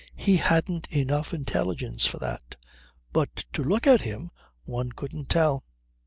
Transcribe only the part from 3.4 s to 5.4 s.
to look at him one couldn't